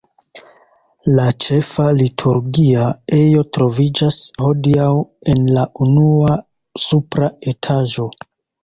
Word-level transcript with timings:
La 1.19 1.25
ĉefa 1.45 1.85
liturgia 1.97 2.87
ejo 3.19 3.45
troviĝas 3.59 4.19
hodiaŭ 4.47 4.91
en 5.37 5.47
la 5.59 5.71
unua 5.89 6.41
supra 6.89 7.33
etaĝo. 7.55 8.13